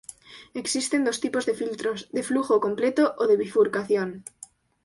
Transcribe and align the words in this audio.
Existen 0.61 1.01
dos 1.07 1.21
tipos 1.23 1.45
de 1.45 1.53
filtros, 1.61 1.99
de 2.15 2.23
flujo 2.29 2.55
completo, 2.65 3.03
o 3.21 3.27
de 3.29 3.37
bifurcación. 3.41 4.09